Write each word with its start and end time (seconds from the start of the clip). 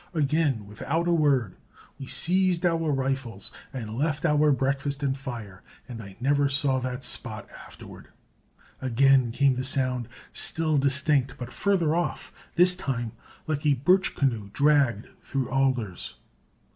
Again. 0.15 0.65
Without 0.65 1.07
a 1.07 1.13
word, 1.13 1.57
we 1.99 2.07
seized 2.07 2.65
our 2.65 2.91
rifles, 2.91 3.51
and 3.71 3.93
left 3.93 4.25
our 4.25 4.51
breakfast 4.51 5.03
and 5.03 5.15
fire, 5.15 5.61
and 5.87 6.01
I 6.01 6.17
never 6.19 6.49
saw 6.49 6.79
that 6.79 7.03
spot 7.03 7.51
afterward. 7.51 8.07
Again 8.81 9.31
came 9.31 9.53
the 9.57 9.63
sound, 9.63 10.07
still 10.33 10.79
distinct, 10.79 11.35
but 11.37 11.53
further 11.53 11.95
off, 11.95 12.33
this 12.55 12.75
time 12.75 13.11
like 13.45 13.63
a 13.63 13.75
birch 13.75 14.15
canoe 14.15 14.49
dragged 14.53 15.05
through 15.21 15.47
alders. 15.51 16.15